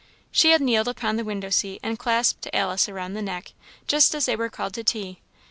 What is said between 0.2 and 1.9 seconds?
She had kneeled upon the window seat